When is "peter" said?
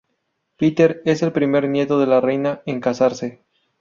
0.57-1.03